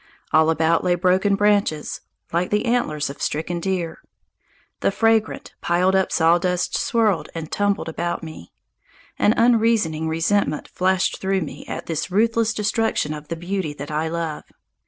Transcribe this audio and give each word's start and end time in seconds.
All 0.33 0.49
about 0.49 0.83
lay 0.83 0.95
broken 0.95 1.35
branches, 1.35 2.01
like 2.33 2.49
the 2.49 2.65
antlers 2.65 3.11
of 3.11 3.21
stricken 3.21 3.59
deer. 3.59 3.99
The 4.79 4.89
fragrant, 4.89 5.53
piled 5.61 5.93
up 5.93 6.11
sawdust 6.11 6.75
swirled 6.75 7.29
and 7.35 7.51
tumbled 7.51 7.87
about 7.87 8.23
me. 8.23 8.51
An 9.19 9.35
unreasoning 9.37 10.07
resentment 10.07 10.67
flashed 10.67 11.21
through 11.21 11.41
me 11.41 11.65
at 11.67 11.85
this 11.85 12.09
ruthless 12.09 12.51
destruction 12.51 13.13
of 13.13 13.27
the 13.27 13.35
beauty 13.35 13.73
that 13.75 13.91
I 13.91 14.07
love. 14.07 14.43